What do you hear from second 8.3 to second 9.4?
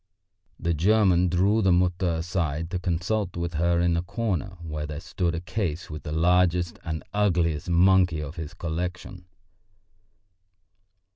his collection.